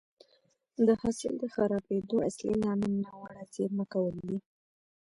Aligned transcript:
د 0.87 0.87
حاصل 1.01 1.33
د 1.39 1.43
خرابېدو 1.53 2.15
اصلي 2.29 2.53
لامل 2.63 2.93
ناوړه 3.03 3.43
زېرمه 3.53 3.85
کول 3.93 4.15
دي 4.27 4.37